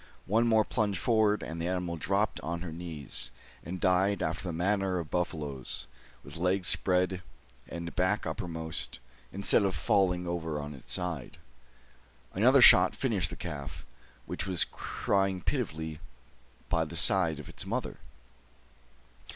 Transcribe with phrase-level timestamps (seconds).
[0.25, 3.29] One more plunge forward and the animal dropped on her knees,
[3.63, 5.85] and died after the manner of buffaloes,
[6.23, 7.21] with legs spread
[7.67, 8.97] and back uppermost,
[9.31, 11.37] instead of falling over on its side.
[12.33, 13.85] Another shot finished the calf,
[14.25, 15.99] which was crying pitifully
[16.67, 17.99] by the side of its mother.